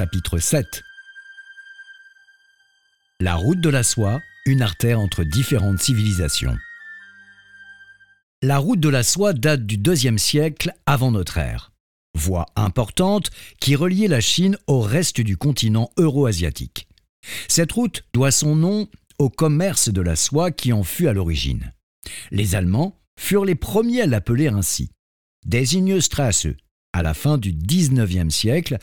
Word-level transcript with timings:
chapitre 0.00 0.38
7. 0.38 0.82
La 3.20 3.34
route 3.34 3.60
de 3.60 3.68
la 3.68 3.82
soie, 3.82 4.18
une 4.46 4.62
artère 4.62 4.98
entre 4.98 5.24
différentes 5.24 5.78
civilisations. 5.78 6.56
La 8.40 8.56
route 8.56 8.80
de 8.80 8.88
la 8.88 9.02
soie 9.02 9.34
date 9.34 9.66
du 9.66 9.76
IIe 9.76 10.18
siècle 10.18 10.72
avant 10.86 11.10
notre 11.10 11.36
ère. 11.36 11.72
Voie 12.14 12.46
importante 12.56 13.30
qui 13.60 13.76
reliait 13.76 14.08
la 14.08 14.22
Chine 14.22 14.56
au 14.66 14.80
reste 14.80 15.20
du 15.20 15.36
continent 15.36 15.90
euro-asiatique. 15.98 16.88
Cette 17.46 17.72
route 17.72 18.02
doit 18.14 18.30
son 18.30 18.56
nom 18.56 18.88
au 19.18 19.28
commerce 19.28 19.90
de 19.90 20.00
la 20.00 20.16
soie 20.16 20.50
qui 20.50 20.72
en 20.72 20.82
fut 20.82 21.08
à 21.08 21.12
l'origine. 21.12 21.74
Les 22.30 22.54
Allemands 22.54 22.98
furent 23.18 23.44
les 23.44 23.54
premiers 23.54 24.00
à 24.00 24.06
l'appeler 24.06 24.48
ainsi. 24.48 24.88
Strasse 26.00 26.46
à 26.92 27.02
la 27.02 27.14
fin 27.14 27.38
du 27.38 27.52
XIXe 27.52 28.34
siècle 28.34 28.78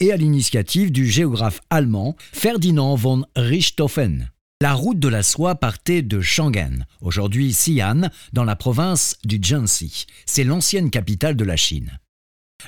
et 0.00 0.12
à 0.12 0.16
l'initiative 0.16 0.92
du 0.92 1.06
géographe 1.06 1.60
allemand 1.70 2.16
Ferdinand 2.32 2.94
von 2.94 3.24
Richthofen. 3.36 4.30
La 4.62 4.72
route 4.72 4.98
de 4.98 5.08
la 5.08 5.22
soie 5.22 5.54
partait 5.54 6.00
de 6.00 6.22
Shangan, 6.22 6.86
aujourd'hui 7.02 7.48
Xi'an, 7.50 8.08
dans 8.32 8.44
la 8.44 8.56
province 8.56 9.18
du 9.24 9.38
Jiangxi. 9.40 10.06
C'est 10.24 10.44
l'ancienne 10.44 10.88
capitale 10.88 11.36
de 11.36 11.44
la 11.44 11.56
Chine. 11.56 11.98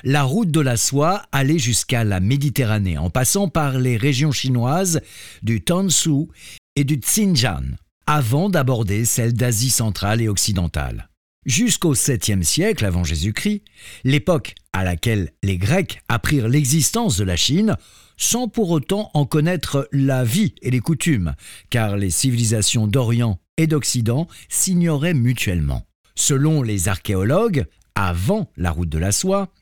La 0.03 0.23
route 0.23 0.51
de 0.51 0.59
la 0.59 0.77
soie 0.77 1.23
allait 1.31 1.57
jusqu'à 1.57 2.03
la 2.03 2.19
Méditerranée 2.19 2.99
en 2.99 3.09
passant 3.09 3.47
par 3.47 3.79
les 3.79 3.97
régions 3.97 4.31
chinoises 4.31 5.01
du 5.41 5.61
Tansu 5.61 6.27
et 6.75 6.83
du 6.83 6.99
Xinjiang, 6.99 7.75
avant 8.05 8.49
d'aborder 8.49 9.03
celle 9.03 9.33
d'Asie 9.33 9.71
centrale 9.71 10.21
et 10.21 10.29
occidentale. 10.29 11.08
Jusqu'au 11.45 11.95
7e 11.95 12.43
siècle 12.43 12.83
avant 12.83 13.05
Jésus-Christ, 13.05 13.63
l'époque 14.03 14.55
à 14.73 14.83
laquelle 14.83 15.31
les 15.41 15.57
Grecs 15.57 16.01
apprirent 16.09 16.49
l'existence 16.49 17.17
de 17.17 17.23
la 17.23 17.37
Chine, 17.37 17.77
sans 18.17 18.49
pour 18.49 18.71
autant 18.71 19.09
en 19.13 19.25
connaître 19.25 19.87
la 19.93 20.25
vie 20.25 20.53
et 20.61 20.69
les 20.69 20.81
coutumes, 20.81 21.35
car 21.69 21.95
les 21.95 22.09
civilisations 22.09 22.87
d'Orient 22.87 23.39
et 23.55 23.67
d'Occident 23.67 24.27
s'ignoraient 24.49 25.13
mutuellement. 25.13 25.87
Selon 26.13 26.61
les 26.61 26.89
archéologues, 26.89 27.65
avant 27.95 28.51
la 28.57 28.71
route 28.71 28.89
de 28.89 28.97
la 28.97 29.13
soie, 29.13 29.53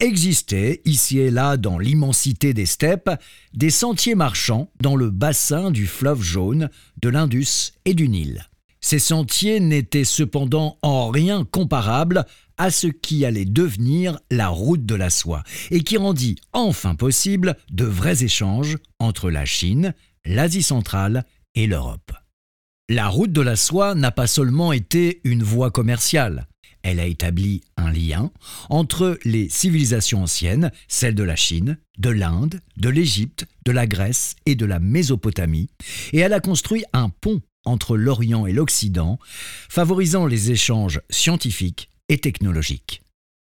existaient 0.00 0.82
ici 0.84 1.18
et 1.18 1.30
là 1.30 1.56
dans 1.56 1.78
l'immensité 1.78 2.52
des 2.52 2.66
steppes 2.66 3.10
des 3.54 3.70
sentiers 3.70 4.14
marchands 4.14 4.70
dans 4.82 4.96
le 4.96 5.08
bassin 5.08 5.70
du 5.70 5.86
fleuve 5.86 6.20
jaune, 6.20 6.68
de 7.00 7.08
l'Indus 7.08 7.72
et 7.86 7.94
du 7.94 8.10
Nil. 8.10 8.48
Ces 8.82 8.98
sentiers 8.98 9.60
n'étaient 9.60 10.04
cependant 10.04 10.78
en 10.82 11.08
rien 11.08 11.44
comparables 11.44 12.26
à 12.58 12.70
ce 12.70 12.88
qui 12.88 13.24
allait 13.24 13.46
devenir 13.46 14.18
la 14.30 14.48
route 14.48 14.84
de 14.84 14.94
la 14.94 15.08
soie, 15.08 15.42
et 15.70 15.82
qui 15.82 15.96
rendit 15.96 16.36
enfin 16.52 16.94
possible 16.94 17.56
de 17.70 17.84
vrais 17.84 18.22
échanges 18.22 18.76
entre 18.98 19.30
la 19.30 19.46
Chine, 19.46 19.94
l'Asie 20.24 20.62
centrale 20.62 21.24
et 21.54 21.66
l'Europe. 21.66 22.12
La 22.88 23.08
route 23.08 23.32
de 23.32 23.40
la 23.40 23.56
soie 23.56 23.94
n'a 23.94 24.10
pas 24.10 24.26
seulement 24.26 24.72
été 24.72 25.20
une 25.24 25.42
voie 25.42 25.70
commerciale, 25.70 26.46
elle 26.82 27.00
a 27.00 27.06
établi 27.06 27.62
un 27.76 27.92
lien 27.92 28.30
entre 28.68 29.18
les 29.24 29.48
civilisations 29.48 30.24
anciennes, 30.24 30.72
celles 30.88 31.14
de 31.14 31.22
la 31.22 31.36
Chine, 31.36 31.78
de 31.98 32.10
l'Inde, 32.10 32.60
de 32.76 32.88
l'Égypte, 32.88 33.46
de 33.64 33.72
la 33.72 33.86
Grèce 33.86 34.34
et 34.46 34.56
de 34.56 34.66
la 34.66 34.80
Mésopotamie, 34.80 35.70
et 36.12 36.18
elle 36.18 36.32
a 36.32 36.40
construit 36.40 36.84
un 36.92 37.08
pont 37.08 37.40
entre 37.64 37.96
l'Orient 37.96 38.46
et 38.46 38.52
l'Occident, 38.52 39.18
favorisant 39.68 40.26
les 40.26 40.50
échanges 40.50 41.00
scientifiques 41.10 41.90
et 42.08 42.18
technologiques. 42.18 43.02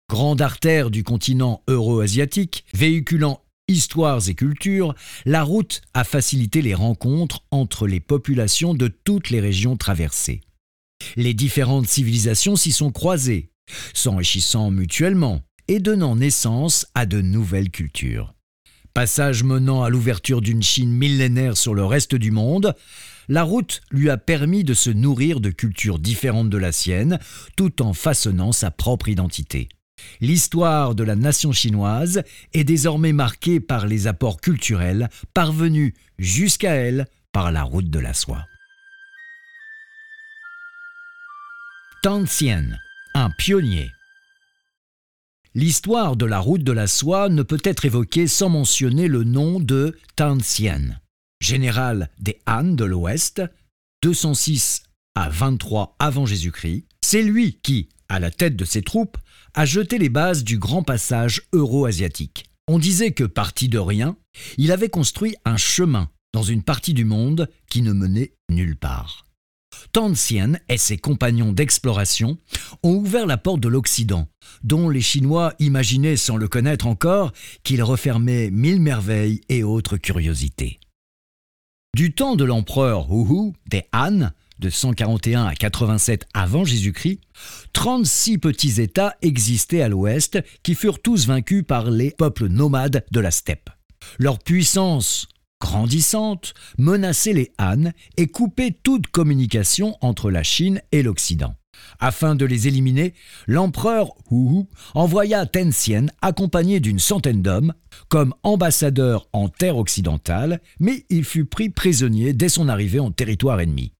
Grande 0.08 0.40
artère 0.40 0.90
du 0.90 1.02
continent 1.02 1.62
euro-asiatique, 1.68 2.64
véhiculant 2.72 3.42
histoires 3.68 4.28
et 4.28 4.34
cultures, 4.34 4.94
la 5.24 5.42
route 5.42 5.82
a 5.94 6.04
facilité 6.04 6.62
les 6.62 6.74
rencontres 6.74 7.42
entre 7.50 7.86
les 7.86 8.00
populations 8.00 8.74
de 8.74 8.88
toutes 8.88 9.30
les 9.30 9.40
régions 9.40 9.76
traversées. 9.76 10.40
Les 11.16 11.34
différentes 11.34 11.88
civilisations 11.88 12.56
s'y 12.56 12.72
sont 12.72 12.92
croisées, 12.92 13.50
s'enrichissant 13.92 14.70
mutuellement 14.70 15.42
et 15.68 15.80
donnant 15.80 16.16
naissance 16.16 16.86
à 16.94 17.06
de 17.06 17.20
nouvelles 17.20 17.70
cultures. 17.70 18.34
Passage 18.94 19.42
menant 19.42 19.82
à 19.82 19.90
l'ouverture 19.90 20.40
d'une 20.40 20.62
Chine 20.62 20.90
millénaire 20.90 21.56
sur 21.56 21.74
le 21.74 21.84
reste 21.84 22.14
du 22.14 22.30
monde, 22.30 22.74
la 23.28 23.42
route 23.42 23.80
lui 23.90 24.10
a 24.10 24.16
permis 24.16 24.64
de 24.64 24.74
se 24.74 24.90
nourrir 24.90 25.40
de 25.40 25.50
cultures 25.50 25.98
différentes 25.98 26.50
de 26.50 26.58
la 26.58 26.72
sienne, 26.72 27.18
tout 27.56 27.82
en 27.82 27.92
façonnant 27.92 28.52
sa 28.52 28.70
propre 28.70 29.08
identité. 29.08 29.68
L'histoire 30.20 30.94
de 30.94 31.04
la 31.04 31.16
nation 31.16 31.52
chinoise 31.52 32.22
est 32.52 32.64
désormais 32.64 33.12
marquée 33.12 33.60
par 33.60 33.86
les 33.86 34.06
apports 34.06 34.40
culturels 34.40 35.08
parvenus 35.34 35.94
jusqu'à 36.18 36.74
elle 36.74 37.06
par 37.32 37.52
la 37.52 37.62
route 37.62 37.90
de 37.90 37.98
la 37.98 38.14
soie. 38.14 38.44
Tang 42.02 42.26
un 43.14 43.30
pionnier. 43.30 43.90
L'histoire 45.54 46.16
de 46.16 46.26
la 46.26 46.38
route 46.38 46.62
de 46.62 46.72
la 46.72 46.86
soie 46.86 47.30
ne 47.30 47.42
peut 47.42 47.62
être 47.64 47.86
évoquée 47.86 48.26
sans 48.28 48.50
mentionner 48.50 49.08
le 49.08 49.24
nom 49.24 49.58
de 49.58 49.96
Tang 50.14 50.38
général 51.46 52.10
des 52.18 52.40
Han 52.46 52.64
de 52.64 52.84
l'Ouest, 52.84 53.40
206 54.02 54.82
à 55.14 55.30
23 55.30 55.96
avant 55.98 56.26
Jésus-Christ, 56.26 56.84
c'est 57.00 57.22
lui 57.22 57.58
qui, 57.62 57.88
à 58.08 58.18
la 58.18 58.30
tête 58.30 58.56
de 58.56 58.64
ses 58.64 58.82
troupes, 58.82 59.16
a 59.54 59.64
jeté 59.64 59.98
les 59.98 60.08
bases 60.08 60.44
du 60.44 60.58
grand 60.58 60.82
passage 60.82 61.42
euro-asiatique. 61.52 62.50
On 62.68 62.78
disait 62.78 63.12
que, 63.12 63.24
parti 63.24 63.68
de 63.68 63.78
rien, 63.78 64.16
il 64.58 64.72
avait 64.72 64.88
construit 64.88 65.36
un 65.44 65.56
chemin 65.56 66.10
dans 66.34 66.42
une 66.42 66.62
partie 66.62 66.94
du 66.94 67.04
monde 67.04 67.48
qui 67.70 67.80
ne 67.80 67.92
menait 67.92 68.34
nulle 68.50 68.76
part. 68.76 69.24
Tanxian 69.92 70.54
et 70.68 70.78
ses 70.78 70.98
compagnons 70.98 71.52
d'exploration 71.52 72.38
ont 72.82 72.94
ouvert 72.94 73.26
la 73.26 73.36
porte 73.36 73.60
de 73.60 73.68
l'Occident, 73.68 74.28
dont 74.64 74.88
les 74.88 75.00
Chinois 75.00 75.54
imaginaient 75.60 76.16
sans 76.16 76.36
le 76.36 76.48
connaître 76.48 76.86
encore 76.86 77.32
qu'il 77.62 77.82
refermait 77.82 78.50
mille 78.50 78.80
merveilles 78.80 79.42
et 79.48 79.62
autres 79.62 79.96
curiosités. 79.96 80.80
Du 81.96 82.12
temps 82.12 82.36
de 82.36 82.44
l'empereur 82.44 83.10
Huhu 83.10 83.54
des 83.70 83.84
Han, 83.94 84.28
de 84.58 84.68
141 84.68 85.46
à 85.46 85.54
87 85.54 86.26
avant 86.34 86.62
Jésus-Christ, 86.62 87.20
36 87.72 88.36
petits 88.36 88.82
États 88.82 89.16
existaient 89.22 89.80
à 89.80 89.88
l'ouest 89.88 90.38
qui 90.62 90.74
furent 90.74 91.00
tous 91.00 91.26
vaincus 91.26 91.64
par 91.66 91.90
les 91.90 92.10
peuples 92.10 92.48
nomades 92.48 93.06
de 93.10 93.20
la 93.20 93.30
steppe. 93.30 93.70
Leur 94.18 94.38
puissance 94.38 95.26
grandissante 95.58 96.52
menaçait 96.76 97.32
les 97.32 97.54
Han 97.58 97.92
et 98.18 98.26
coupait 98.26 98.76
toute 98.82 99.06
communication 99.06 99.96
entre 100.02 100.30
la 100.30 100.42
Chine 100.42 100.82
et 100.92 101.02
l'Occident. 101.02 101.54
Afin 101.98 102.34
de 102.34 102.44
les 102.44 102.68
éliminer, 102.68 103.14
l'empereur 103.46 104.14
Hu 104.30 104.64
envoya 104.94 105.46
Tenzien 105.46 106.06
accompagné 106.20 106.80
d'une 106.80 106.98
centaine 106.98 107.42
d'hommes 107.42 107.72
comme 108.08 108.34
ambassadeur 108.42 109.28
en 109.32 109.48
terre 109.48 109.76
occidentale, 109.76 110.60
mais 110.78 111.04
il 111.08 111.24
fut 111.24 111.46
pris 111.46 111.70
prisonnier 111.70 112.32
dès 112.32 112.48
son 112.48 112.68
arrivée 112.68 113.00
en 113.00 113.10
territoire 113.10 113.60
ennemi. 113.60 113.92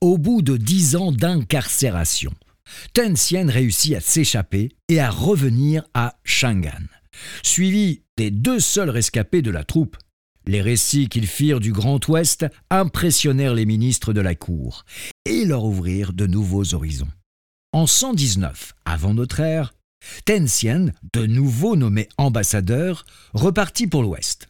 Au 0.00 0.18
bout 0.18 0.42
de 0.42 0.56
dix 0.56 0.96
ans 0.96 1.12
d'incarcération, 1.12 2.32
Tenzien 2.92 3.48
réussit 3.48 3.94
à 3.94 4.00
s'échapper 4.00 4.70
et 4.88 5.00
à 5.00 5.10
revenir 5.10 5.84
à 5.94 6.18
Shangan, 6.24 6.86
suivi 7.42 8.02
des 8.16 8.30
deux 8.30 8.60
seuls 8.60 8.90
rescapés 8.90 9.42
de 9.42 9.50
la 9.50 9.64
troupe, 9.64 9.96
les 10.46 10.62
récits 10.62 11.08
qu'ils 11.08 11.26
firent 11.26 11.60
du 11.60 11.72
Grand 11.72 12.06
Ouest 12.08 12.46
impressionnèrent 12.70 13.54
les 13.54 13.66
ministres 13.66 14.12
de 14.12 14.20
la 14.20 14.34
cour 14.34 14.84
et 15.24 15.44
leur 15.44 15.64
ouvrirent 15.64 16.12
de 16.12 16.26
nouveaux 16.26 16.74
horizons. 16.74 17.08
En 17.72 17.86
119 17.86 18.74
avant 18.84 19.14
notre 19.14 19.40
ère, 19.40 19.74
Tenzien, 20.24 20.86
de 21.12 21.26
nouveau 21.26 21.76
nommé 21.76 22.08
ambassadeur, 22.16 23.04
repartit 23.34 23.86
pour 23.86 24.02
l'Ouest. 24.02 24.48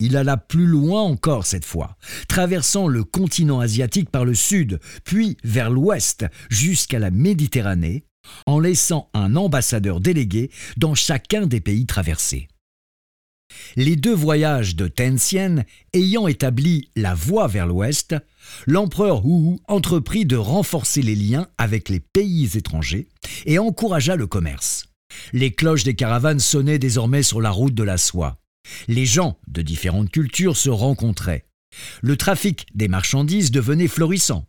Il 0.00 0.16
alla 0.16 0.36
plus 0.36 0.66
loin 0.66 1.02
encore 1.02 1.44
cette 1.44 1.64
fois, 1.64 1.96
traversant 2.28 2.86
le 2.86 3.02
continent 3.02 3.58
asiatique 3.58 4.10
par 4.10 4.24
le 4.24 4.34
sud, 4.34 4.78
puis 5.04 5.36
vers 5.42 5.70
l'ouest 5.70 6.24
jusqu'à 6.50 7.00
la 7.00 7.10
Méditerranée, 7.10 8.04
en 8.46 8.60
laissant 8.60 9.10
un 9.12 9.34
ambassadeur 9.34 10.00
délégué 10.00 10.50
dans 10.76 10.94
chacun 10.94 11.46
des 11.46 11.60
pays 11.60 11.86
traversés. 11.86 12.46
Les 13.76 13.96
deux 13.96 14.14
voyages 14.14 14.76
de 14.76 14.88
Tenzien 14.88 15.64
ayant 15.92 16.26
établi 16.26 16.90
la 16.96 17.14
voie 17.14 17.46
vers 17.46 17.66
l'ouest, 17.66 18.14
l'empereur 18.66 19.24
Wu 19.24 19.58
entreprit 19.68 20.26
de 20.26 20.36
renforcer 20.36 21.02
les 21.02 21.14
liens 21.14 21.48
avec 21.58 21.88
les 21.88 22.00
pays 22.00 22.50
étrangers 22.56 23.08
et 23.46 23.58
encouragea 23.58 24.16
le 24.16 24.26
commerce. 24.26 24.86
Les 25.32 25.52
cloches 25.52 25.84
des 25.84 25.94
caravanes 25.94 26.40
sonnaient 26.40 26.78
désormais 26.78 27.22
sur 27.22 27.40
la 27.40 27.50
route 27.50 27.74
de 27.74 27.82
la 27.82 27.98
soie. 27.98 28.40
Les 28.86 29.06
gens 29.06 29.38
de 29.46 29.62
différentes 29.62 30.10
cultures 30.10 30.56
se 30.56 30.70
rencontraient. 30.70 31.46
Le 32.02 32.16
trafic 32.16 32.66
des 32.74 32.88
marchandises 32.88 33.50
devenait 33.50 33.88
florissant. 33.88 34.46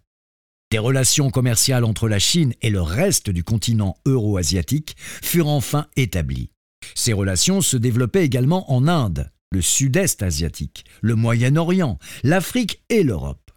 Des 0.71 0.77
relations 0.77 1.31
commerciales 1.31 1.83
entre 1.83 2.07
la 2.07 2.19
Chine 2.19 2.53
et 2.61 2.69
le 2.69 2.81
reste 2.81 3.29
du 3.29 3.43
continent 3.43 3.97
euro-asiatique 4.05 4.95
furent 4.99 5.47
enfin 5.47 5.87
établies. 5.95 6.51
Ces 6.95 7.13
relations 7.13 7.61
se 7.61 7.77
développaient 7.77 8.25
également 8.25 8.71
en 8.71 8.87
Inde, 8.87 9.31
le 9.51 9.61
sud-est 9.61 10.21
asiatique, 10.23 10.85
le 11.01 11.15
Moyen-Orient, 11.15 11.97
l'Afrique 12.23 12.83
et 12.89 13.03
l'Europe. 13.03 13.51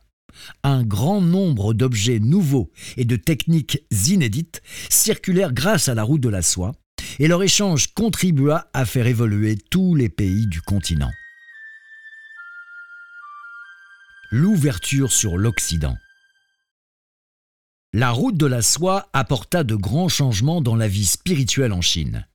Un 0.63 0.83
grand 0.83 1.21
nombre 1.21 1.75
d'objets 1.75 2.19
nouveaux 2.19 2.71
et 2.97 3.05
de 3.05 3.17
techniques 3.17 3.85
inédites 4.09 4.63
circulèrent 4.89 5.53
grâce 5.53 5.89
à 5.89 5.95
la 5.95 6.03
route 6.03 6.23
de 6.23 6.29
la 6.29 6.43
soie, 6.43 6.73
et 7.19 7.29
leur 7.29 7.43
échange 7.43 7.93
contribua 7.95 8.71
à 8.73 8.85
faire 8.85 9.07
évoluer 9.07 9.57
tous 9.57 9.95
les 9.95 10.09
pays 10.09 10.47
du 10.47 10.63
continent. 10.63 11.11
L'ouverture 14.31 15.13
sur 15.13 15.37
l'Occident. 15.37 15.97
La 17.93 18.11
route 18.11 18.39
de 18.39 18.47
la 18.47 18.63
soie 18.63 19.11
apporta 19.13 19.65
de 19.65 19.75
grands 19.75 20.09
changements 20.09 20.63
dans 20.63 20.77
la 20.77 20.89
vie 20.89 21.05
spirituelle 21.05 21.75
en 21.75 21.83
Chine. 21.83 22.27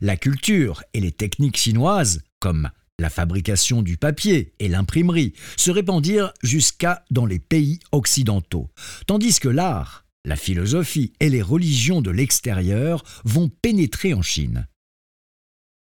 La 0.00 0.16
culture 0.16 0.82
et 0.94 1.00
les 1.00 1.12
techniques 1.12 1.56
chinoises, 1.56 2.22
comme 2.40 2.70
la 2.98 3.10
fabrication 3.10 3.82
du 3.82 3.96
papier 3.96 4.52
et 4.58 4.68
l'imprimerie, 4.68 5.34
se 5.56 5.70
répandirent 5.70 6.32
jusqu'à 6.42 7.04
dans 7.10 7.26
les 7.26 7.38
pays 7.38 7.78
occidentaux, 7.92 8.70
tandis 9.06 9.38
que 9.38 9.48
l'art, 9.48 10.04
la 10.24 10.36
philosophie 10.36 11.12
et 11.20 11.30
les 11.30 11.42
religions 11.42 12.02
de 12.02 12.10
l'extérieur 12.10 13.04
vont 13.24 13.48
pénétrer 13.48 14.14
en 14.14 14.22
Chine. 14.22 14.66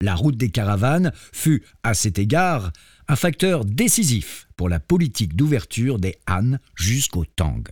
La 0.00 0.14
route 0.14 0.36
des 0.36 0.50
caravanes 0.50 1.12
fut, 1.32 1.64
à 1.82 1.94
cet 1.94 2.18
égard, 2.18 2.72
un 3.08 3.16
facteur 3.16 3.64
décisif 3.64 4.46
pour 4.56 4.68
la 4.68 4.78
politique 4.78 5.34
d'ouverture 5.34 5.98
des 5.98 6.18
Han 6.28 6.58
jusqu'au 6.76 7.24
Tang. 7.24 7.64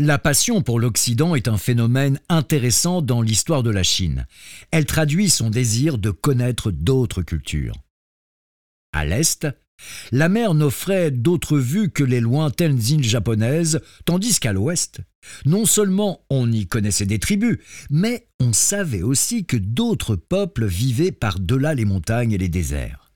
La 0.00 0.16
passion 0.16 0.62
pour 0.62 0.78
l'Occident 0.78 1.34
est 1.34 1.48
un 1.48 1.58
phénomène 1.58 2.20
intéressant 2.28 3.02
dans 3.02 3.20
l'histoire 3.20 3.64
de 3.64 3.70
la 3.70 3.82
Chine. 3.82 4.26
Elle 4.70 4.86
traduit 4.86 5.28
son 5.28 5.50
désir 5.50 5.98
de 5.98 6.12
connaître 6.12 6.70
d'autres 6.70 7.22
cultures. 7.22 7.74
À 8.92 9.04
l'Est, 9.04 9.48
la 10.12 10.28
mer 10.28 10.54
n'offrait 10.54 11.10
d'autres 11.10 11.58
vues 11.58 11.90
que 11.90 12.04
les 12.04 12.20
lointaines 12.20 12.80
îles 12.90 13.02
japonaises, 13.02 13.80
tandis 14.04 14.38
qu'à 14.38 14.52
l'Ouest, 14.52 15.00
non 15.46 15.66
seulement 15.66 16.24
on 16.30 16.50
y 16.52 16.68
connaissait 16.68 17.04
des 17.04 17.18
tribus, 17.18 17.58
mais 17.90 18.28
on 18.38 18.52
savait 18.52 19.02
aussi 19.02 19.46
que 19.46 19.56
d'autres 19.56 20.14
peuples 20.14 20.66
vivaient 20.66 21.10
par-delà 21.10 21.74
les 21.74 21.84
montagnes 21.84 22.30
et 22.30 22.38
les 22.38 22.48
déserts. 22.48 23.08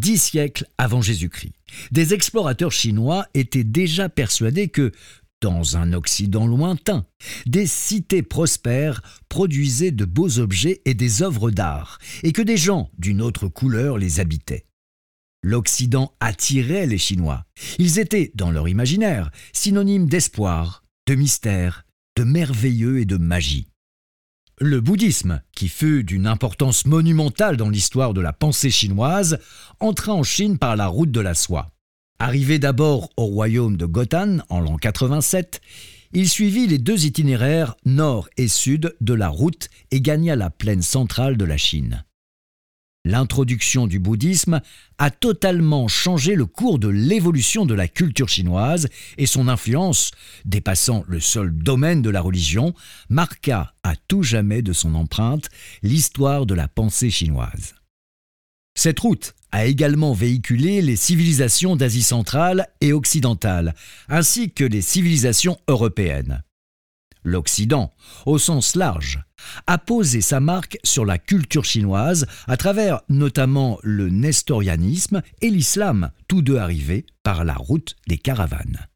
Dix 0.00 0.16
siècles 0.16 0.64
avant 0.78 1.02
Jésus-Christ, 1.02 1.52
des 1.90 2.14
explorateurs 2.14 2.72
chinois 2.72 3.26
étaient 3.34 3.64
déjà 3.64 4.08
persuadés 4.08 4.68
que 4.68 4.92
dans 5.40 5.76
un 5.76 5.92
Occident 5.92 6.46
lointain, 6.46 7.06
des 7.46 7.66
cités 7.66 8.22
prospères 8.22 9.02
produisaient 9.28 9.90
de 9.90 10.04
beaux 10.04 10.38
objets 10.38 10.82
et 10.84 10.94
des 10.94 11.22
œuvres 11.22 11.50
d'art, 11.50 11.98
et 12.22 12.32
que 12.32 12.42
des 12.42 12.56
gens 12.56 12.90
d'une 12.98 13.22
autre 13.22 13.48
couleur 13.48 13.98
les 13.98 14.20
habitaient. 14.20 14.66
L'Occident 15.42 16.14
attirait 16.20 16.86
les 16.86 16.98
Chinois. 16.98 17.46
Ils 17.78 17.98
étaient, 17.98 18.30
dans 18.34 18.50
leur 18.50 18.68
imaginaire, 18.68 19.30
synonymes 19.52 20.08
d'espoir, 20.08 20.84
de 21.06 21.14
mystère, 21.14 21.86
de 22.16 22.24
merveilleux 22.24 23.00
et 23.00 23.06
de 23.06 23.16
magie. 23.16 23.68
Le 24.58 24.82
bouddhisme, 24.82 25.40
qui 25.52 25.68
fut 25.68 26.04
d'une 26.04 26.26
importance 26.26 26.84
monumentale 26.84 27.56
dans 27.56 27.70
l'histoire 27.70 28.12
de 28.12 28.20
la 28.20 28.34
pensée 28.34 28.70
chinoise, 28.70 29.38
entra 29.78 30.12
en 30.12 30.22
Chine 30.22 30.58
par 30.58 30.76
la 30.76 30.86
route 30.86 31.10
de 31.10 31.20
la 31.20 31.32
soie. 31.32 31.72
Arrivé 32.22 32.58
d'abord 32.58 33.08
au 33.16 33.24
royaume 33.24 33.78
de 33.78 33.86
Gotan 33.86 34.40
en 34.50 34.60
l'an 34.60 34.76
87, 34.76 35.62
il 36.12 36.28
suivit 36.28 36.66
les 36.66 36.76
deux 36.76 37.06
itinéraires 37.06 37.76
nord 37.86 38.28
et 38.36 38.46
sud 38.46 38.94
de 39.00 39.14
la 39.14 39.30
route 39.30 39.70
et 39.90 40.02
gagna 40.02 40.36
la 40.36 40.50
plaine 40.50 40.82
centrale 40.82 41.38
de 41.38 41.46
la 41.46 41.56
Chine. 41.56 42.04
L'introduction 43.06 43.86
du 43.86 43.98
bouddhisme 43.98 44.60
a 44.98 45.10
totalement 45.10 45.88
changé 45.88 46.34
le 46.34 46.44
cours 46.44 46.78
de 46.78 46.88
l'évolution 46.88 47.64
de 47.64 47.72
la 47.72 47.88
culture 47.88 48.28
chinoise 48.28 48.88
et 49.16 49.24
son 49.24 49.48
influence, 49.48 50.10
dépassant 50.44 51.04
le 51.08 51.20
seul 51.20 51.50
domaine 51.50 52.02
de 52.02 52.10
la 52.10 52.20
religion, 52.20 52.74
marqua 53.08 53.72
à 53.82 53.96
tout 53.96 54.22
jamais 54.22 54.60
de 54.60 54.74
son 54.74 54.94
empreinte 54.94 55.48
l'histoire 55.82 56.44
de 56.44 56.52
la 56.52 56.68
pensée 56.68 57.08
chinoise. 57.08 57.79
Cette 58.74 59.00
route 59.00 59.34
a 59.52 59.66
également 59.66 60.12
véhiculé 60.12 60.80
les 60.80 60.96
civilisations 60.96 61.76
d'Asie 61.76 62.02
centrale 62.02 62.68
et 62.80 62.92
occidentale, 62.92 63.74
ainsi 64.08 64.52
que 64.52 64.64
les 64.64 64.82
civilisations 64.82 65.58
européennes. 65.68 66.42
L'Occident, 67.22 67.92
au 68.24 68.38
sens 68.38 68.76
large, 68.76 69.22
a 69.66 69.76
posé 69.76 70.20
sa 70.20 70.40
marque 70.40 70.78
sur 70.84 71.04
la 71.04 71.18
culture 71.18 71.64
chinoise 71.64 72.26
à 72.46 72.56
travers 72.56 73.02
notamment 73.08 73.78
le 73.82 74.08
nestorianisme 74.08 75.20
et 75.42 75.50
l'islam, 75.50 76.10
tous 76.28 76.40
deux 76.40 76.56
arrivés 76.56 77.04
par 77.22 77.44
la 77.44 77.54
route 77.54 77.96
des 78.08 78.18
caravanes. 78.18 78.86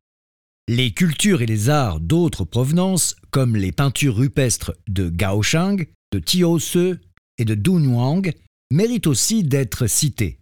Les 0.68 0.92
cultures 0.92 1.42
et 1.42 1.46
les 1.46 1.68
arts 1.68 2.00
d'autres 2.00 2.44
provenances, 2.44 3.16
comme 3.30 3.56
les 3.56 3.72
peintures 3.72 4.16
rupestres 4.16 4.72
de 4.88 5.10
Gaoshang, 5.10 5.86
de 6.12 6.58
Se 6.58 6.98
et 7.36 7.44
de 7.44 7.54
Dunhuang, 7.54 8.32
méritent 8.70 9.06
aussi 9.06 9.44
d'être 9.44 9.86
cités. 9.86 10.38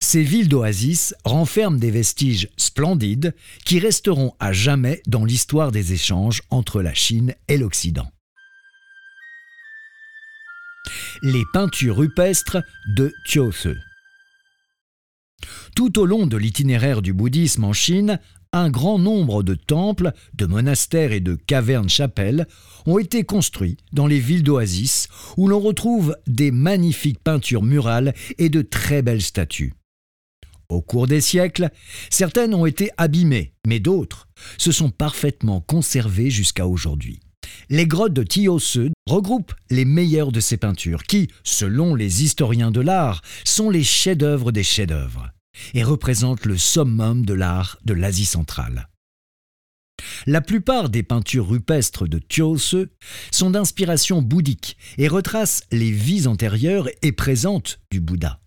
Ces 0.00 0.22
villes 0.22 0.48
d'oasis 0.48 1.14
renferment 1.24 1.78
des 1.78 1.90
vestiges 1.90 2.48
splendides 2.56 3.34
qui 3.64 3.80
resteront 3.80 4.34
à 4.38 4.52
jamais 4.52 5.02
dans 5.06 5.24
l'histoire 5.24 5.72
des 5.72 5.92
échanges 5.92 6.42
entre 6.50 6.82
la 6.82 6.94
Chine 6.94 7.34
et 7.48 7.58
l'Occident. 7.58 8.10
Les 11.22 11.42
peintures 11.52 11.96
rupestres 11.96 12.58
de 12.96 13.12
Se. 13.26 13.74
Tout 15.74 15.98
au 15.98 16.06
long 16.06 16.26
de 16.26 16.36
l'itinéraire 16.36 17.02
du 17.02 17.12
bouddhisme 17.12 17.64
en 17.64 17.72
Chine, 17.72 18.20
un 18.52 18.70
grand 18.70 18.98
nombre 18.98 19.42
de 19.42 19.54
temples, 19.54 20.12
de 20.34 20.46
monastères 20.46 21.12
et 21.12 21.20
de 21.20 21.34
cavernes-chapelles 21.34 22.46
ont 22.86 22.98
été 22.98 23.24
construits 23.24 23.76
dans 23.92 24.06
les 24.06 24.18
villes 24.18 24.42
d'oasis 24.42 25.08
où 25.36 25.48
l'on 25.48 25.60
retrouve 25.60 26.16
des 26.26 26.50
magnifiques 26.50 27.22
peintures 27.22 27.62
murales 27.62 28.14
et 28.38 28.48
de 28.48 28.62
très 28.62 29.02
belles 29.02 29.22
statues. 29.22 29.74
Au 30.68 30.82
cours 30.82 31.06
des 31.06 31.22
siècles, 31.22 31.70
certaines 32.10 32.54
ont 32.54 32.66
été 32.66 32.90
abîmées, 32.98 33.52
mais 33.66 33.80
d'autres 33.80 34.28
se 34.58 34.70
sont 34.70 34.90
parfaitement 34.90 35.60
conservées 35.60 36.30
jusqu'à 36.30 36.66
aujourd'hui. 36.66 37.20
Les 37.70 37.86
grottes 37.86 38.12
de 38.12 38.22
Tiose 38.22 38.78
regroupent 39.06 39.54
les 39.70 39.86
meilleures 39.86 40.32
de 40.32 40.40
ces 40.40 40.58
peintures 40.58 41.04
qui, 41.04 41.28
selon 41.42 41.94
les 41.94 42.22
historiens 42.22 42.70
de 42.70 42.80
l'art, 42.80 43.22
sont 43.44 43.70
les 43.70 43.84
chefs-d'œuvre 43.84 44.52
des 44.52 44.62
chefs-d'œuvre 44.62 45.30
et 45.74 45.82
représentent 45.82 46.46
le 46.46 46.56
summum 46.56 47.24
de 47.24 47.34
l'art 47.34 47.78
de 47.84 47.94
l'Asie 47.94 48.24
centrale. 48.24 48.88
La 50.26 50.40
plupart 50.40 50.88
des 50.88 51.02
peintures 51.02 51.48
rupestres 51.48 52.08
de 52.08 52.18
Tiose 52.18 52.88
sont 53.30 53.50
d'inspiration 53.50 54.22
bouddhique 54.22 54.76
et 54.96 55.08
retracent 55.08 55.64
les 55.72 55.90
vies 55.90 56.26
antérieures 56.26 56.88
et 57.02 57.12
présentes 57.12 57.80
du 57.90 58.00
Bouddha. 58.00 58.40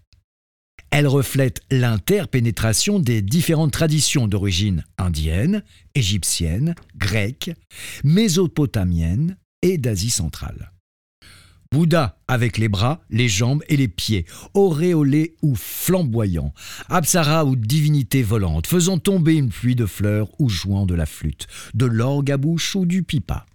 Elle 0.92 1.08
reflète 1.08 1.62
l'interpénétration 1.72 3.00
des 3.00 3.22
différentes 3.22 3.72
traditions 3.72 4.28
d'origine 4.28 4.84
indienne, 4.98 5.64
égyptienne, 5.96 6.76
grecque, 6.98 7.52
mésopotamienne 8.04 9.38
et 9.62 9.78
d'Asie 9.78 10.10
centrale. 10.10 10.74
Bouddha 11.74 12.18
avec 12.28 12.58
les 12.58 12.68
bras, 12.68 13.02
les 13.10 13.30
jambes 13.30 13.64
et 13.70 13.78
les 13.78 13.88
pieds, 13.88 14.26
auréolé 14.54 15.36
ou 15.42 15.56
flamboyant, 15.56 16.54
Apsara 16.90 17.46
ou 17.46 17.56
divinité 17.56 18.24
volante, 18.24 18.68
faisant 18.68 18.98
tomber 18.98 19.36
une 19.36 19.50
pluie 19.50 19.76
de 19.76 19.86
fleurs 19.86 20.28
ou 20.38 20.50
jouant 20.50 20.86
de 20.86 20.96
la 20.96 21.06
flûte, 21.06 21.48
de 21.74 21.86
l'orgue 21.86 22.32
à 22.32 22.36
bouche 22.36 22.76
ou 22.76 22.86
du 22.86 23.04
pipa. 23.04 23.46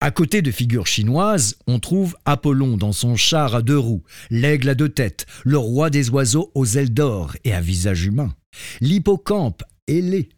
À 0.00 0.10
côté 0.10 0.42
de 0.42 0.50
figures 0.50 0.88
chinoises, 0.88 1.58
on 1.68 1.78
trouve 1.78 2.16
Apollon 2.24 2.76
dans 2.76 2.90
son 2.90 3.14
char 3.14 3.54
à 3.54 3.62
deux 3.62 3.78
roues, 3.78 4.02
l'aigle 4.30 4.70
à 4.70 4.74
deux 4.74 4.88
têtes, 4.88 5.26
le 5.44 5.58
roi 5.58 5.90
des 5.90 6.10
oiseaux 6.10 6.50
aux 6.56 6.66
ailes 6.66 6.92
d'or 6.92 7.36
et 7.44 7.52
à 7.52 7.60
visage 7.60 8.04
humain, 8.04 8.34
l'hippocampe 8.80 9.62
ailé, 9.86 10.28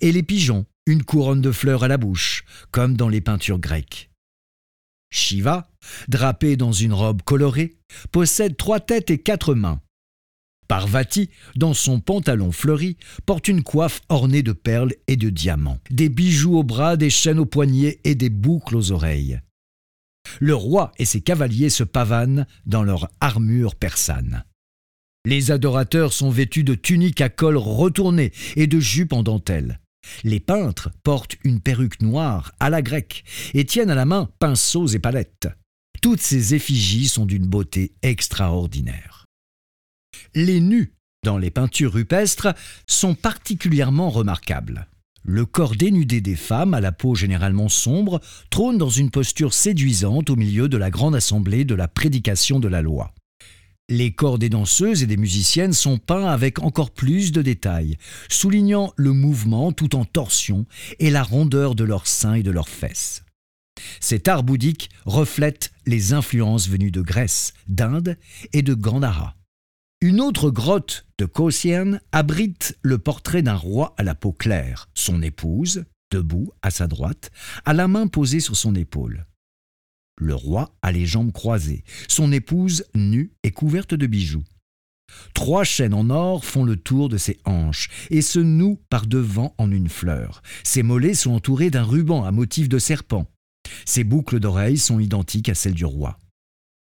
et 0.00 0.12
les 0.12 0.22
pigeons, 0.22 0.64
une 0.86 1.02
couronne 1.02 1.40
de 1.40 1.50
fleurs 1.50 1.82
à 1.82 1.88
la 1.88 1.96
bouche, 1.96 2.44
comme 2.70 2.96
dans 2.96 3.08
les 3.08 3.20
peintures 3.20 3.58
grecques. 3.58 4.10
Shiva, 5.14 5.70
drapé 6.08 6.56
dans 6.56 6.72
une 6.72 6.92
robe 6.92 7.22
colorée, 7.22 7.76
possède 8.10 8.56
trois 8.56 8.80
têtes 8.80 9.10
et 9.10 9.18
quatre 9.18 9.54
mains. 9.54 9.80
Parvati, 10.66 11.30
dans 11.54 11.72
son 11.72 12.00
pantalon 12.00 12.50
fleuri, 12.50 12.96
porte 13.24 13.46
une 13.46 13.62
coiffe 13.62 14.00
ornée 14.08 14.42
de 14.42 14.52
perles 14.52 14.92
et 15.06 15.16
de 15.16 15.30
diamants, 15.30 15.78
des 15.90 16.08
bijoux 16.08 16.58
aux 16.58 16.64
bras, 16.64 16.96
des 16.96 17.10
chaînes 17.10 17.38
aux 17.38 17.46
poignets 17.46 18.00
et 18.02 18.16
des 18.16 18.28
boucles 18.28 18.76
aux 18.76 18.90
oreilles. 18.90 19.40
Le 20.40 20.54
roi 20.54 20.90
et 20.98 21.04
ses 21.04 21.20
cavaliers 21.20 21.70
se 21.70 21.84
pavanent 21.84 22.46
dans 22.66 22.82
leur 22.82 23.08
armure 23.20 23.76
persane. 23.76 24.44
Les 25.24 25.52
adorateurs 25.52 26.12
sont 26.12 26.30
vêtus 26.30 26.64
de 26.64 26.74
tuniques 26.74 27.20
à 27.20 27.28
col 27.28 27.56
retourné 27.56 28.32
et 28.56 28.66
de 28.66 28.80
jupes 28.80 29.12
en 29.12 29.22
dentelle. 29.22 29.80
Les 30.22 30.40
peintres 30.40 30.90
portent 31.02 31.36
une 31.44 31.60
perruque 31.60 32.00
noire 32.00 32.52
à 32.60 32.70
la 32.70 32.82
grecque 32.82 33.24
et 33.54 33.64
tiennent 33.64 33.90
à 33.90 33.94
la 33.94 34.04
main 34.04 34.28
pinceaux 34.38 34.86
et 34.86 34.98
palettes. 34.98 35.48
Toutes 36.02 36.20
ces 36.20 36.54
effigies 36.54 37.08
sont 37.08 37.26
d'une 37.26 37.46
beauté 37.46 37.94
extraordinaire. 38.02 39.24
Les 40.34 40.60
nus 40.60 40.94
dans 41.24 41.38
les 41.38 41.50
peintures 41.50 41.94
rupestres 41.94 42.48
sont 42.86 43.14
particulièrement 43.14 44.10
remarquables. 44.10 44.88
Le 45.22 45.46
corps 45.46 45.74
dénudé 45.74 46.20
des 46.20 46.36
femmes, 46.36 46.74
à 46.74 46.82
la 46.82 46.92
peau 46.92 47.14
généralement 47.14 47.70
sombre, 47.70 48.20
trône 48.50 48.76
dans 48.76 48.90
une 48.90 49.10
posture 49.10 49.54
séduisante 49.54 50.28
au 50.28 50.36
milieu 50.36 50.68
de 50.68 50.76
la 50.76 50.90
grande 50.90 51.14
assemblée 51.14 51.64
de 51.64 51.74
la 51.74 51.88
prédication 51.88 52.60
de 52.60 52.68
la 52.68 52.82
loi. 52.82 53.14
Les 53.90 54.12
corps 54.12 54.38
des 54.38 54.48
danseuses 54.48 55.02
et 55.02 55.06
des 55.06 55.18
musiciennes 55.18 55.74
sont 55.74 55.98
peints 55.98 56.24
avec 56.24 56.62
encore 56.62 56.90
plus 56.90 57.32
de 57.32 57.42
détails, 57.42 57.98
soulignant 58.30 58.94
le 58.96 59.12
mouvement 59.12 59.72
tout 59.72 59.94
en 59.94 60.06
torsion 60.06 60.64
et 61.00 61.10
la 61.10 61.22
rondeur 61.22 61.74
de 61.74 61.84
leurs 61.84 62.06
seins 62.06 62.34
et 62.34 62.42
de 62.42 62.50
leurs 62.50 62.70
fesses. 62.70 63.24
Cet 64.00 64.26
art 64.26 64.42
bouddhique 64.42 64.88
reflète 65.04 65.70
les 65.84 66.14
influences 66.14 66.68
venues 66.68 66.92
de 66.92 67.02
Grèce, 67.02 67.52
d'Inde 67.68 68.16
et 68.54 68.62
de 68.62 68.72
Gandhara. 68.72 69.36
Une 70.00 70.20
autre 70.20 70.50
grotte 70.50 71.06
de 71.18 71.26
Kosien 71.26 72.00
abrite 72.12 72.78
le 72.80 72.96
portrait 72.98 73.42
d'un 73.42 73.56
roi 73.56 73.94
à 73.98 74.02
la 74.02 74.14
peau 74.14 74.32
claire, 74.32 74.88
son 74.94 75.20
épouse, 75.22 75.84
debout 76.10 76.52
à 76.62 76.70
sa 76.70 76.86
droite, 76.86 77.30
à 77.66 77.74
la 77.74 77.86
main 77.86 78.06
posée 78.06 78.40
sur 78.40 78.56
son 78.56 78.74
épaule. 78.74 79.26
Le 80.16 80.34
roi 80.34 80.74
a 80.82 80.92
les 80.92 81.06
jambes 81.06 81.32
croisées, 81.32 81.84
son 82.08 82.32
épouse 82.32 82.84
nue 82.94 83.32
et 83.42 83.50
couverte 83.50 83.94
de 83.94 84.06
bijoux. 84.06 84.44
Trois 85.34 85.64
chaînes 85.64 85.94
en 85.94 86.10
or 86.10 86.44
font 86.44 86.64
le 86.64 86.76
tour 86.76 87.08
de 87.08 87.18
ses 87.18 87.38
hanches 87.44 87.88
et 88.10 88.22
se 88.22 88.38
nouent 88.38 88.80
par 88.88 89.06
devant 89.06 89.54
en 89.58 89.70
une 89.70 89.88
fleur. 89.88 90.42
Ses 90.62 90.82
mollets 90.82 91.14
sont 91.14 91.32
entourés 91.32 91.70
d'un 91.70 91.82
ruban 91.82 92.24
à 92.24 92.32
motif 92.32 92.68
de 92.68 92.78
serpent. 92.78 93.30
Ses 93.84 94.04
boucles 94.04 94.40
d'oreilles 94.40 94.78
sont 94.78 95.00
identiques 95.00 95.48
à 95.48 95.54
celles 95.54 95.74
du 95.74 95.84
roi. 95.84 96.18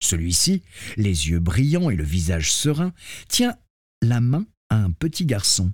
Celui-ci, 0.02 0.62
les 0.96 1.28
yeux 1.28 1.40
brillants 1.40 1.90
et 1.90 1.96
le 1.96 2.04
visage 2.04 2.52
serein, 2.52 2.92
tient 3.28 3.56
la 4.02 4.20
main 4.20 4.46
à 4.70 4.76
un 4.76 4.90
petit 4.90 5.26
garçon. 5.26 5.72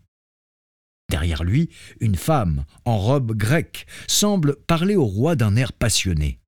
Derrière 1.09 1.45
lui, 1.45 1.71
une 2.01 2.17
femme, 2.17 2.65
en 2.85 2.99
robe 2.99 3.33
grecque, 3.37 3.87
semble 4.09 4.57
parler 4.67 4.97
au 4.97 5.05
roi 5.05 5.37
d'un 5.37 5.55
air 5.55 5.73
passionné. 5.73 6.41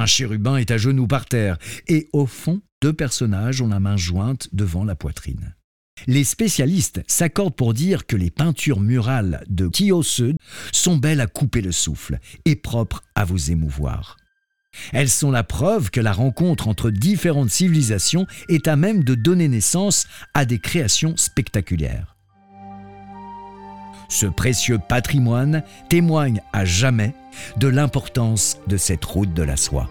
Un 0.00 0.06
chérubin 0.06 0.56
est 0.56 0.70
à 0.70 0.78
genoux 0.78 1.06
par 1.06 1.26
terre, 1.26 1.58
et 1.86 2.08
au 2.14 2.24
fond, 2.24 2.62
deux 2.80 2.94
personnages 2.94 3.60
ont 3.60 3.68
la 3.68 3.80
main 3.80 3.98
jointe 3.98 4.48
devant 4.54 4.82
la 4.82 4.94
poitrine. 4.94 5.54
Les 6.06 6.24
spécialistes 6.24 7.02
s'accordent 7.06 7.54
pour 7.54 7.74
dire 7.74 8.06
que 8.06 8.16
les 8.16 8.30
peintures 8.30 8.80
murales 8.80 9.44
de 9.50 9.68
Kiyose 9.68 10.32
sont 10.72 10.96
belles 10.96 11.20
à 11.20 11.26
couper 11.26 11.60
le 11.60 11.70
souffle 11.70 12.18
et 12.46 12.56
propres 12.56 13.02
à 13.14 13.26
vous 13.26 13.50
émouvoir. 13.50 14.16
Elles 14.94 15.10
sont 15.10 15.30
la 15.30 15.44
preuve 15.44 15.90
que 15.90 16.00
la 16.00 16.14
rencontre 16.14 16.66
entre 16.66 16.90
différentes 16.90 17.50
civilisations 17.50 18.26
est 18.48 18.68
à 18.68 18.76
même 18.76 19.04
de 19.04 19.14
donner 19.14 19.48
naissance 19.48 20.06
à 20.32 20.46
des 20.46 20.60
créations 20.60 21.14
spectaculaires. 21.18 22.16
Ce 24.10 24.26
précieux 24.26 24.78
patrimoine 24.78 25.62
témoigne 25.88 26.42
à 26.52 26.64
jamais 26.64 27.14
de 27.56 27.68
l'importance 27.68 28.58
de 28.66 28.76
cette 28.76 29.04
route 29.04 29.32
de 29.32 29.44
la 29.44 29.56
soie. 29.56 29.88